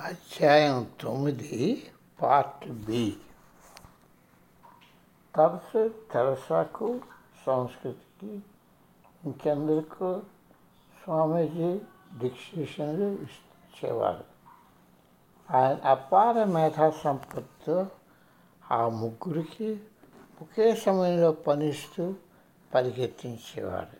[0.00, 1.90] అధ్యాయం తొమ్మిది
[2.22, 3.16] part B.
[5.36, 7.00] తరచు తెరసాకు
[7.46, 8.42] సంస్కృతికి
[9.24, 10.22] ఇంకెందరికో
[11.04, 11.80] స్వామీజీ
[12.18, 14.24] డిక్షనరీలు ఇచ్చేవారు?
[15.56, 17.86] ఆయన అపార మేధా సంపత్తితో
[18.70, 19.80] ఆ ముగ్గురికి
[20.42, 22.14] ఒకే సమయంలో పనిస్తూ
[22.74, 23.96] పరిగెత్తించేవారు.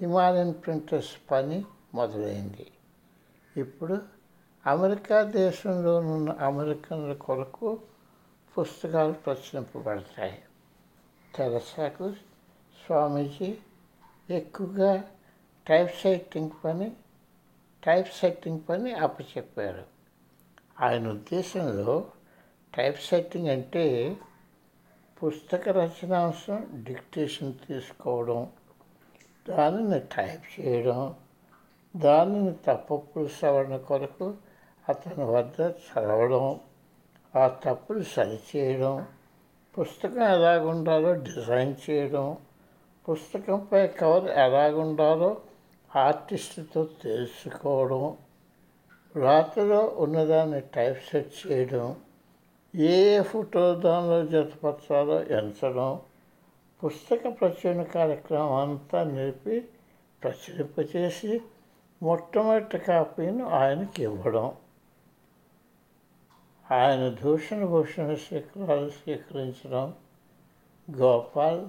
[0.00, 1.64] హిమాలయన్ ప్రింటర్స్ పని
[1.94, 2.70] మొదలైంది.
[3.56, 4.17] ఇప్పుడు
[4.66, 7.80] అమెరికా దేశంలోనున్న అమెరికన్ల కొరకు
[8.58, 10.38] పుస్తకాలు ప్రచురింపబడతాయి.
[11.34, 12.12] తెరసాకు
[12.86, 13.58] స్వామీజీ
[14.30, 15.04] ఎక్కువగా
[15.66, 16.92] టైప్ సెట్టింగ్ పని
[17.84, 19.84] టైప్ సెట్టింగ్ పని అప్పచెప్పారు.
[20.80, 22.04] ఆయన ఉద్దేశంలో
[22.74, 24.16] టైప్ సెట్టింగ్ అంటే
[25.22, 28.50] పుస్తక రచనాంశం డిక్టేషన్ తీసుకోవడం
[29.48, 31.14] దానిని టైప్ చేయడం
[31.96, 34.34] దానిని తప్పప్పుడు సవరణ కొరకు
[34.88, 36.60] అతని వద్ద చదవడం
[37.36, 39.06] ఆ తప్పులు సరిచేయడం
[39.78, 42.36] పుస్తకం ఎలాగుండాలో డిజైన్ చేయడం
[43.08, 45.36] పుస్తకంపై కవర్ ఎలాగుండాలో
[45.96, 48.16] ఆర్టిస్టుతో తెలుసుకోవడం
[49.16, 51.96] రాత్రిలో ఉన్నదాన్ని టైప్ సెట్ చేయడం
[52.74, 56.00] ఏ ఏ ఫోటో దానిలో జతపరచాలో ఎంచడం
[56.84, 59.60] పుస్తక ప్రచురణ కార్యక్రమం అంతా నిలిపి
[60.22, 61.40] ప్రచురింపచేసి
[62.02, 64.52] మొట్టమొదటి కాపీని ఆయనకి ఇవ్వడం.
[66.70, 69.94] ఆయన దూషణ భూషణ శిఖరాలు స్వీకరించడం
[70.96, 71.68] గోపాల్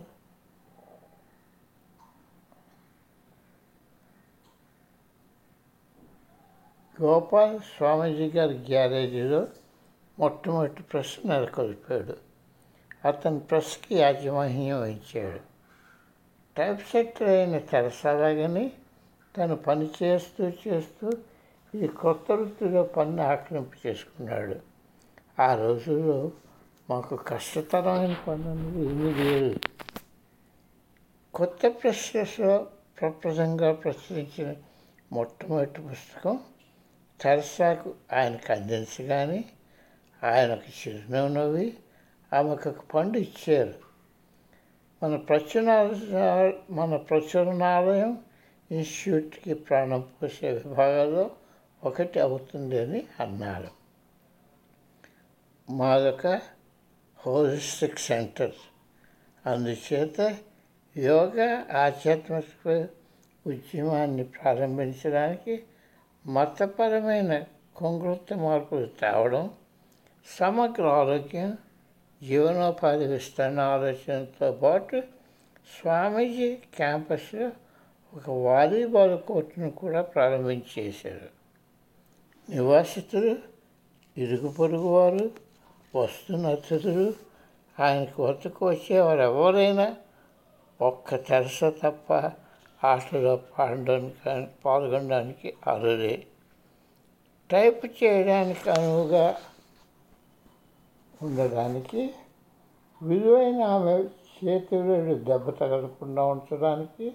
[7.02, 9.48] గోపాల్ స్వామీజీ గారి గ్యారేజీలో
[10.20, 12.18] మొట్టమొదటి ప్రెస్ నెలకొల్పాడు.
[13.08, 15.40] అతని ప్రెస్కి యాజమాన్యం వహించాడు.
[16.58, 18.72] టైప్ సెట్టర్ అయిన తెరసాలాగని
[19.38, 21.12] తను పని చేస్తూ చేస్తూ
[21.76, 24.69] ఈ కొత్త వృత్తిలో పని ఆక్రమింపు చేసుకున్నాడు.
[25.40, 26.32] ఆ రోజుల్లో
[26.90, 29.60] మాకు కష్టతరమైన పని అనేది ఏమీ లేదు.
[31.34, 32.68] కొత్త ప్రశ్నలో
[33.00, 34.56] ప్రప్రదంగా ప్రచురించిన
[35.12, 36.40] మొట్టమొదటి పుస్తకం
[37.22, 39.46] తెరసాకు ఆయనకు అందించగానే
[40.24, 41.78] ఆయనకు చిరునవ్వు నవ్వి
[42.34, 43.74] ఆమెకు ఒక పండు ఇచ్చారు.
[45.04, 45.72] మన ప్రచురణ
[46.72, 48.18] మన ప్రచురణాలయం
[48.72, 51.32] ఇన్స్టిట్యూట్కి ప్రాణం పోసే విభాగాల్లో
[51.84, 53.79] ఒకటి అవుతుంది అని అన్నారు.
[55.70, 56.28] మాదొక
[57.20, 58.52] హోలిస్టిక్ సెంటర్.
[59.46, 60.38] అందుచేత
[60.98, 62.88] యోగా ఆధ్యాత్మిక
[63.48, 65.64] ఉద్యమాన్ని ప్రారంభించడానికి
[66.26, 67.44] మతపరమైన
[67.76, 69.52] కొంగృత మార్పులు తేవడం
[70.40, 71.58] సమగ్ర ఆరోగ్యం
[72.24, 75.02] జీవనోపాధి విస్తరణ ఆలోచనతో పాటు
[75.82, 77.52] స్వామీజీ క్యాంపస్లో
[78.14, 81.30] ఒక వాలీబాల్ కోర్టును కూడా ప్రారంభించేశారు.
[82.52, 83.38] నివాసితులు
[84.18, 85.49] ఇరుగు పొరుగు వారు
[85.96, 87.14] వస్తున్న అతిథులు
[87.80, 89.96] ఆయన వద్దకు వచ్చేవారు ఎవరైనా.
[90.82, 92.14] ఒక్క తెరస తప్ప
[92.84, 96.28] ఆటలో పాడడానికి పాల్గొనడానికి అరుదే
[97.52, 99.36] టైప్ చేయడానికి అనువుగా
[101.22, 102.14] ఉండడానికి
[103.02, 103.96] విలువైన ఆమె
[104.38, 107.12] చేతిలో దెబ్బ తగలకుండా ఉంచడానికి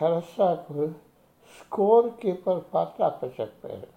[0.00, 0.88] తెరసాకు
[1.58, 3.88] స్కోర్ కీపర్ పాత్ర అప్పచెప్పారు.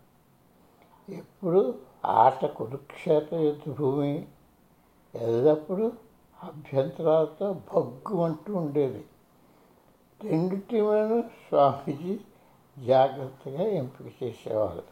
[1.11, 4.27] ఎప్పుడు ఆట కురుక్షేత్ర యుద్ధ భూమి
[5.15, 5.91] ఎల్లప్పుడూ
[6.43, 9.05] అభ్యంతరాలతో భగ్గుమంటూ ఉండేది.
[10.23, 12.19] రెండు టీములను స్వామీజీ
[12.85, 14.83] జాగ్రత్తగా ఎంపిక చేసేవారు.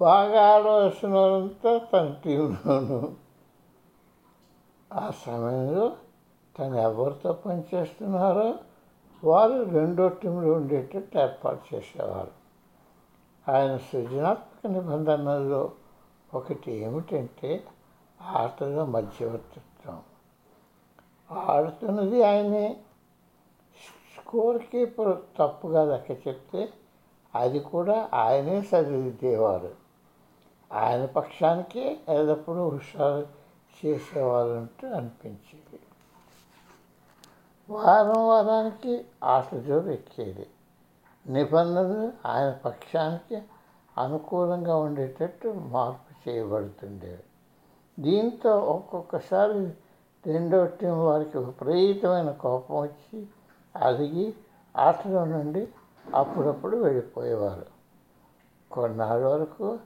[0.00, 3.14] బాగా ఆడవలసిన వాళ్ళంతా తన టీంలోను.
[4.92, 5.92] ఆ సమయంలో
[6.58, 8.54] తను ఎవరితో పనిచేస్తున్నారో
[9.24, 12.39] వారు రెండో టీంలో ఉండేటట్టు ఏర్పాటు చేసేవారు.
[13.50, 15.72] ఆయన సృజనాత్మక నిబంధనల్లో
[16.34, 17.64] ఒకటి ఏమిటంటే
[18.22, 20.02] ఆటలో మధ్యవర్తిత్వం.
[21.32, 22.80] ఆడుతున్నది ఆయనే.
[24.16, 26.72] స్కోర్ కీపర్ తప్పుగా లెక్క చెప్తే
[27.34, 29.74] అది కూడా ఆయనే సరిదిద్దేవారు
[30.72, 33.26] ఆయన పక్షానికే ఎల్లప్పుడూ హుషారు
[33.84, 35.80] చేసేవాళ్ళంటూ అనిపించేది.
[37.70, 40.46] వారం వారానికి ఆట జోరు ఎక్కేది.
[41.28, 43.42] నిబంధనలు ఆయన పక్షానికి
[43.98, 47.22] అనుకూలంగా ఉండేటట్టు మార్పు చేయబడుతుండేవి
[48.02, 49.72] దీంతో ఒక్కొక్కసారి
[50.26, 53.26] రెండో టీం వారికి విపరీతమైన కోపం వచ్చి
[53.76, 54.34] అలిగి
[54.76, 55.68] ఆటలో నుండి
[56.14, 57.66] అప్పుడప్పుడు వెళ్ళిపోయేవారు.
[58.72, 59.78] కొన్నాళ్ళ వరకు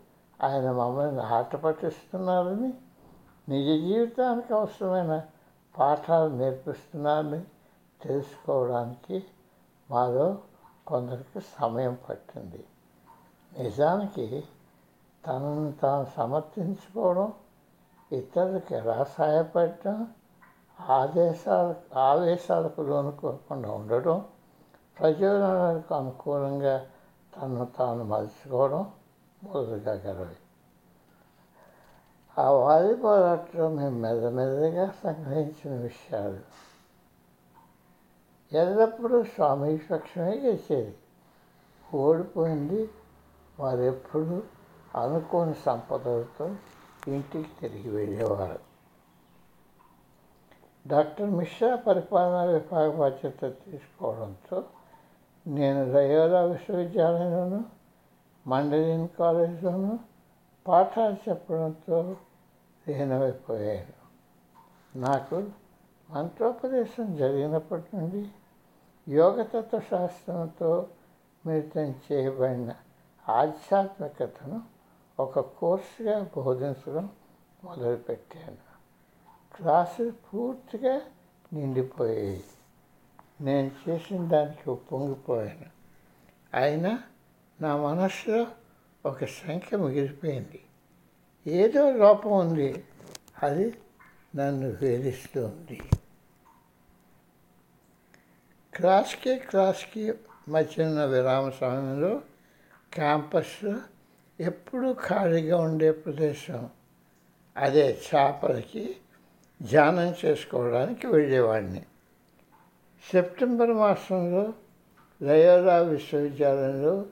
[0.42, 2.74] ఆయన మమ్మల్ని ఆట పట్టిస్తున్నారని
[3.48, 5.22] నిజ జీవితానికి అవసరమైన
[5.78, 7.40] పాఠాలు నేర్పిస్తున్నారని
[8.02, 9.24] తెలుసుకోవడానికి
[9.90, 10.38] మాలో
[10.86, 12.64] కొందరికి సమయం పట్టింది.
[13.52, 14.44] నిజానికి
[15.26, 17.32] తనను తాను సమర్థించుకోవడం
[18.12, 20.06] ఇతరులకు ఎలా సహాయపడటం
[20.80, 24.24] ఆదేశాల ఆవేశాలకు లోనుకోకుండా ఉండడం
[24.98, 26.86] ప్రయోజనాలకు అనుకూలంగా
[27.36, 28.92] తను తాను మలుచుకోవడం
[29.42, 30.36] మొదలుగలవి
[32.38, 36.40] ఆ వాలీబాల్ ఆటలో మేము మెల్లమెల్లగా సంగ్రహించిన విషయాలు
[38.56, 40.94] ఎల్లప్పుడూ స్వామి పక్షమే గెలిచేది
[41.94, 42.90] ఓడిపోయింది
[43.60, 44.42] వారెప్పుడు
[44.98, 46.54] అనుకోని సంపదలతో
[47.08, 48.60] ఇంటికి తిరిగి వెళ్ళేవారు.
[50.86, 54.64] డాక్టర్ మిశ్రా పరిపాలనా విభాగ బాధ్యత తీసుకోవడంతో
[55.46, 57.64] నేను లయోలా విశ్వవిద్యాలయంలోను
[58.46, 59.98] మండలిన్ కాలేజీలోను
[60.66, 62.16] పాఠాలు చెప్పడంతో
[62.88, 63.94] లీనమైపోయాను.
[64.98, 65.44] నాకు
[66.10, 68.30] మంత్రోపదేశం జరిగినప్పటి నుండి
[69.08, 70.88] యోగతత్వ శాస్త్రంతో
[71.46, 72.74] మిళితం చేయబడిన
[73.28, 74.62] ఆధ్యాత్మికతను
[75.20, 77.08] ఒక కోర్సుగా బోధించడం
[77.64, 78.56] మొదలుపెట్టాను.
[79.56, 81.00] క్లాసులు పూర్తిగా
[81.52, 82.44] నిండిపోయాయి.
[83.40, 85.66] నేను చేసిన దానికి ఉప్పొంగిపోయాను
[86.54, 86.98] అయినా
[87.60, 88.46] నా మనసులో
[89.06, 90.64] ఒక సంఖ్య మిగిలిపోయింది.
[91.46, 92.84] ఏదో లోపం ఉంది.
[93.42, 93.78] అది
[94.36, 95.80] నన్ను వేధిస్తుంది.
[98.76, 100.12] క్లాస్కి క్లాస్కి
[100.48, 102.20] మధ్యన విరామ సమయంలో
[102.92, 103.74] క్యాంపస్
[104.40, 106.70] ఎప్పుడూ ఖాళీగా ఉండే ప్రదేశం.
[107.56, 108.96] అదే చేపలకి
[109.62, 111.82] ధ్యానం చేసుకోవడానికి వెళ్ళేవాడిని.
[113.12, 114.52] సెప్టెంబర్ మాసంలో
[115.22, 117.06] లయోలా విశ్వవిద్యాలయంలో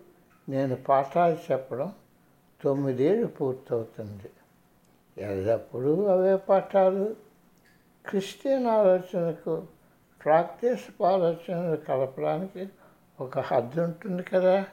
[0.49, 1.93] నేను పాఠాలు చెప్పడం
[2.64, 4.31] తొమ్మిదేళ్ళు పూర్తవుతుంది.
[5.19, 7.17] ఎల్లప్పుడూ అవే పాఠాలు.
[8.06, 9.62] క్రిస్టియన్ ఆలోచనకు
[10.24, 12.69] ప్రాక్టీస్ ఆలోచనలు కలపడానికి
[13.20, 14.66] ఒక హద్దు ఉంటుంది కదా.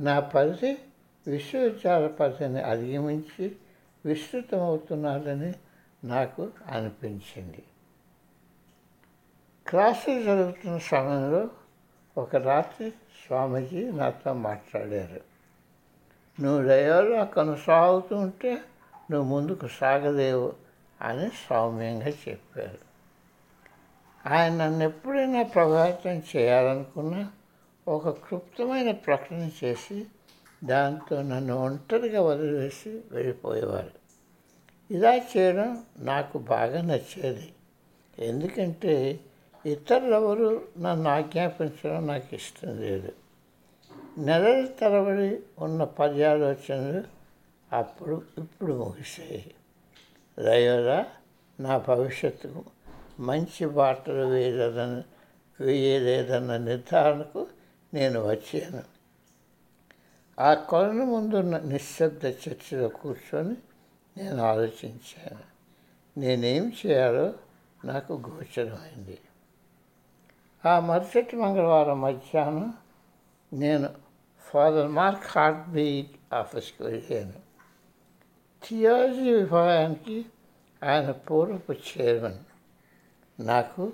[0.00, 0.78] నా పరిధి
[1.26, 3.56] విశ్వవిద్యాలయ పరిధిని అధిగమించి
[4.06, 5.52] విస్తృతమవుతున్నారని
[6.04, 7.62] నాకు అనిపించింది.
[9.66, 11.48] క్లాసులు జరుగుతున్న సమయంలో
[12.18, 15.20] ఒక రాత్రి స్వామీజీ నాతో మాట్లాడారు.
[16.42, 18.58] నువ్వు దయలో కొనసాగుతూ ఉంటే
[19.10, 20.52] నువ్వు ముందుకు సాగలేవు
[21.00, 22.91] అని సౌమ్యంగా చెప్పారు.
[24.26, 27.30] ఆయన నన్ను ఎప్పుడైనా ప్రభావితం చేయాలనుకున్నా
[27.88, 30.06] ఒక క్లుప్తమైన ప్రకటన చేసి
[30.64, 33.90] దాంతో నన్ను ఒంటరిగా వదిలివేసి వెళ్ళిపోయేవారు.
[34.90, 37.52] ఇలా చేయడం నాకు బాగా నచ్చేది.
[38.18, 39.20] ఎందుకంటే
[39.66, 43.12] ఇతరులెవరు నన్ను ఆజ్ఞాపించడం నాకు ఇష్టం లేదు.
[44.18, 47.02] నెలల తరబడి ఉన్న పర్యాలోచనలు
[47.72, 49.54] అప్పుడు ఇప్పుడు ముగిసాయి
[50.38, 51.06] దయోలా
[51.60, 52.64] నా భవిష్యత్తుకు
[53.20, 55.02] మంచి పాటలు వేయలేదని
[55.64, 57.46] వేయలేదన్న నిర్ధారణకు
[57.94, 58.82] నేను వచ్చాను.
[60.40, 63.56] ఆ కొలను ముందున్న నిశ్శబ్ద చర్చలో కూర్చొని
[64.16, 65.52] నేను ఆలోచించాను.
[66.20, 67.32] నేనేం చేయాలో
[67.84, 69.18] నాకు గోచరమైంది.
[70.66, 72.74] ఆ మరుసటి మంగళవారం మధ్యాహ్నం
[73.52, 73.88] నేను
[74.40, 77.32] ఫాదర్ మార్క్ హార్ట్ బీట్ ఆఫీస్కి వెళ్ళాను.
[78.68, 80.26] థియాలజీ విభాగానికి
[80.84, 82.51] ఆయన పూర్వపు చైర్మన్.
[83.40, 83.92] నాకు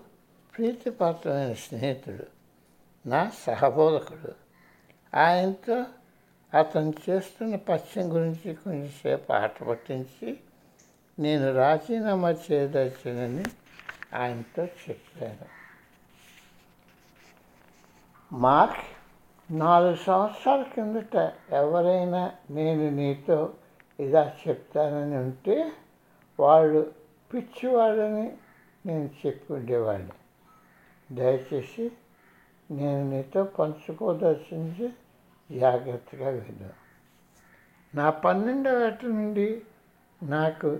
[0.56, 2.26] ప్రీతిపాత్రమైన స్నేహితుడు
[3.08, 4.32] నా సహబోధకుడు.
[5.16, 5.84] ఆయనతో
[6.58, 10.40] అతను చేస్తున్న పథ్యం గురించి కొంచెంసేపు ఆట పట్టించి
[11.18, 13.44] నేను రాజీనామా చేయదలిచానని
[14.14, 15.58] ఆయనతో చెప్పాను.
[18.32, 18.84] మార్క్
[19.52, 23.54] నాలుగు సంవత్సరాల కిందట ఎవరైనా నేను నీతో
[24.00, 25.72] ఇలా చెప్తానని ఉంటే
[26.40, 26.92] వాళ్ళు
[27.34, 28.32] పిచ్చివాడని
[28.86, 30.12] నేను చెప్పుకుండేవాడిని
[31.14, 31.92] దయచేసి
[32.70, 34.92] నేను నీతో పంచుకోదర్శించి
[35.58, 36.70] జాగ్రత్తగా విను.
[37.94, 39.62] నా పన్నెండవ ఏట నుండి
[40.22, 40.78] నాకు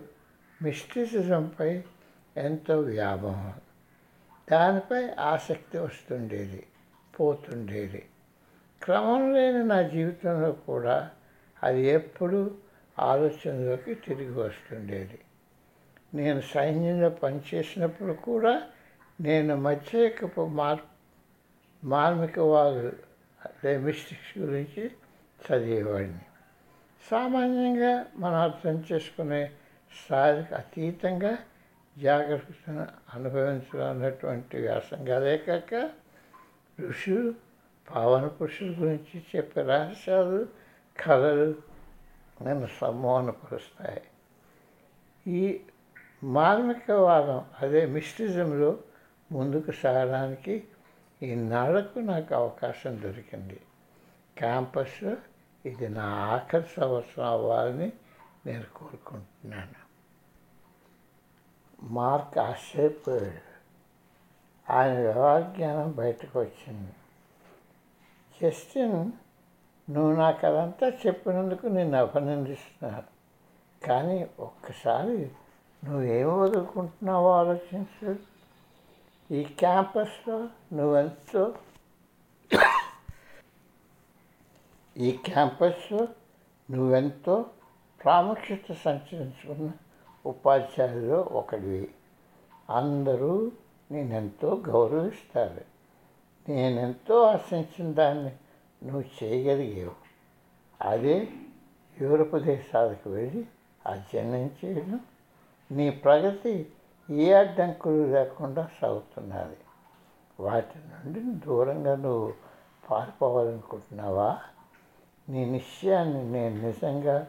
[0.62, 1.82] మిస్టిసిజంపై
[2.36, 3.54] ఎంతో వ్యామోహం.
[4.50, 6.66] దానిపై ఆసక్తి వస్తుండేది
[7.20, 8.08] పోతుండేది.
[8.82, 11.10] క్రమం లేని నా జీవితంలో కూడా
[11.62, 12.50] అది ఎప్పుడూ
[12.98, 15.18] ఆలోచనలోకి తిరిగి వస్తుండేది.
[16.14, 18.62] నేను సైన్యంలో పనిచేసినప్పుడు కూడా
[19.20, 20.80] నేను మత్స్యకపు మార్
[21.84, 22.96] మార్మికవాదు
[23.46, 24.90] అదే మిస్టిక్స్ గురించి
[25.40, 26.20] చదివేవాడిని.
[27.10, 29.50] సామాన్యంగా మనం అర్థం చేసుకునే
[30.04, 31.38] స్థాయికి అతీతంగా
[31.98, 35.90] జాగ్రత్తను అనుభవించాలన్నటువంటి వ్యాసంగాలే కాక
[36.80, 37.34] ఋషులు
[37.94, 40.48] పావన పురుషుల గురించి చెప్పే రహస్యాలు
[41.00, 41.54] కళలు
[42.42, 44.02] నన్ను సమ్మోహనపరుస్తాయి
[45.26, 45.60] ఈ
[46.24, 48.78] మార్మికవాదం అదే మిస్టిజంలో
[49.32, 50.64] ముందుకు సాగడానికి
[51.22, 53.60] ఈనాళ్ళకు నాకు అవకాశం దొరికింది.
[54.38, 55.16] క్యాంపస్లో
[55.66, 57.92] ఇది నా ఆఖరి సంవత్సరం అవ్వాలని
[58.46, 59.88] నేను కోరుకుంటున్నాను.
[61.82, 63.48] మార్క్ ఆశ్చర్యపోయాడు
[64.72, 66.92] ఆయన వ్యవహార జ్ఞానం బయటకు వచ్చింది.
[68.42, 69.12] జస్టిన్
[69.92, 73.18] నువ్వు నాకు అదంతా చెప్పినందుకు నేను అభినందిస్తున్నాను
[73.86, 75.30] కానీ ఒక్కసారి
[75.84, 78.16] నువ్వేం వదులుకుంటున్నావో ఆలోచించు.
[79.30, 81.54] ఈ క్యాంపస్లో నువ్వెంతో?
[84.96, 86.08] ఈ క్యాంపస్లో
[86.70, 87.46] నువ్వెంతో
[88.04, 89.70] ప్రాముఖ్యత సంచరించుకున్న
[90.26, 91.88] ఉపాధ్యాయుల్లో ఒకటివి
[92.70, 93.52] అందరూ
[93.90, 95.64] నేనెంతో గౌరవిస్తారు.
[96.50, 98.32] నేనెంతో ఆశించిన దాన్ని
[98.86, 99.94] నువ్వు చేయగలిగావు.
[100.88, 101.28] అదే
[102.00, 103.46] యూరప్ దేశాలకు వెళ్ళి
[103.86, 105.00] అధ్యయనం చేయడం
[105.72, 106.72] నీ ప్రగతి
[107.10, 109.56] ఏ అడ్డంకులు లేకుండా సాగుతున్నది.
[110.40, 112.34] వాటి నుండి దూరంగా నువ్వు
[112.90, 114.40] పారిపోవాలనుకుంటున్నావా?
[115.28, 117.26] నీ నిశ్చయాన్ని నేను నిజంగా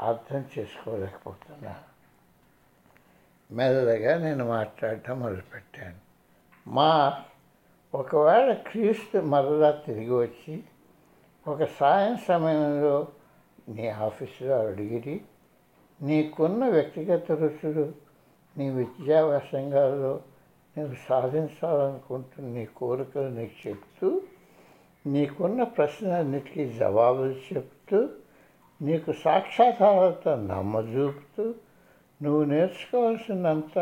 [0.00, 1.94] అర్థం చేసుకోలేకపోతున్నాను.
[3.54, 5.94] మెల్లగా నేను మాట్లాడటం మొదలుపెట్టాను.
[6.68, 7.22] మా
[7.94, 10.64] ఒకవేళ క్రీస్తు మరలా తిరిగి వచ్చి
[11.48, 13.08] ఒక సాయం సమయంలో
[13.68, 15.24] నీ ఆఫీసులో అడిగిరి
[16.00, 17.84] నీకున్న వ్యక్తిగత రుచులు
[18.56, 20.14] నీ విద్యా వ్యాసంగాల్లో
[20.76, 24.08] నువ్వు సాధించాలనుకుంటున్న నీ కోరికలు నీకు చెప్తూ
[25.04, 27.98] నీకున్న ప్రశ్నలన్నిటికీ జవాబులు చెప్తూ
[28.80, 31.44] నీకు సాక్షాత్కారత నమ్మజూపుతూ
[32.20, 33.78] నువ్వు నేర్చుకోవాల్సినంత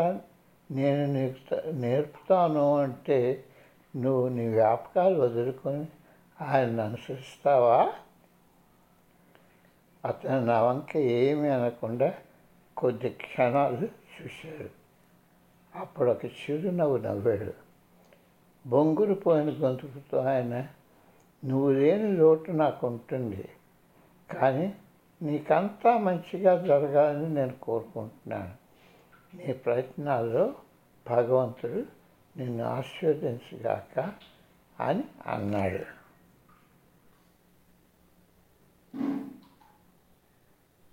[0.70, 1.40] నేను నీకు
[1.80, 3.18] నేర్పుతాను అంటే
[3.94, 5.84] నువ్వు నీ వ్యాపకాలు వదులుకొని
[6.38, 7.78] ఆయన అనుసరిస్తావా?
[10.04, 12.14] అతను నా వంక ఏమీ అనకుండా
[12.76, 14.70] కొద్ది క్షణాలు చూశాడు.
[15.78, 17.52] అప్పుడు ఒక చిరునవ్వు నవ్వాడు.
[18.66, 20.66] బొంగురు పోయిన గొంతుకుతో ఆయన
[21.44, 23.48] నువ్వు లేని లోటు నాకు ఉంటుంది
[24.38, 24.74] కానీ
[25.22, 28.62] నీకంతా మంచిగా జరగాలని నేను కోరుకుంటున్నాను.
[29.36, 30.54] నీ ప్రయత్నాల్లో
[31.08, 31.82] భగవంతుడు
[32.38, 34.12] నిన్ను ఆశీర్వదించగాక
[34.80, 36.01] అని అన్నాడు.